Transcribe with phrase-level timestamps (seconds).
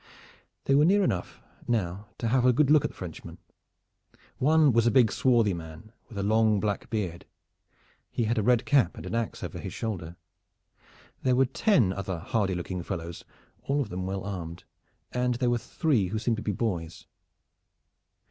[0.65, 3.37] They were near enough now to have a good look at the Frenchmen.
[4.39, 7.23] One was a big swarthy man with a long black beard.
[8.09, 10.15] He had a red cap and an ax over his shoulder.
[11.21, 13.23] There were ten other hardy looking fellows,
[13.61, 14.63] all of them well armed,
[15.11, 17.05] and there were three who seemed to be boys.